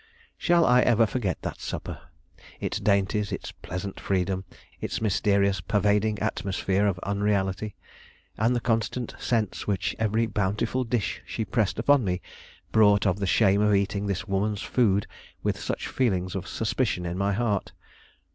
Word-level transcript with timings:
Shall 0.35 0.65
I 0.65 0.81
ever 0.81 1.05
forget 1.05 1.43
that 1.43 1.61
supper! 1.61 1.99
its 2.59 2.79
dainties, 2.79 3.31
its 3.31 3.51
pleasant 3.51 3.99
freedom, 3.99 4.45
its 4.79 4.99
mysterious, 4.99 5.61
pervading 5.61 6.17
atmosphere 6.17 6.87
of 6.87 6.97
unreality, 7.03 7.75
and 8.35 8.55
the 8.55 8.59
constant 8.61 9.13
sense 9.19 9.67
which 9.67 9.95
every 9.99 10.25
bountiful 10.25 10.83
dish 10.85 11.21
she 11.27 11.45
pressed 11.45 11.77
upon 11.77 12.03
me 12.03 12.19
brought 12.71 13.05
of 13.05 13.19
the 13.19 13.27
shame 13.27 13.61
of 13.61 13.75
eating 13.75 14.07
this 14.07 14.27
woman's 14.27 14.63
food 14.63 15.05
with 15.43 15.59
such 15.59 15.85
feelings 15.87 16.33
of 16.33 16.47
suspicion 16.47 17.05
in 17.05 17.15
my 17.15 17.33
heart! 17.33 17.71